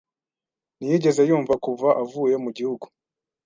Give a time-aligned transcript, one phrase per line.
[0.77, 2.85] Ntiyigeze yumva kuva avuye mu gihugu.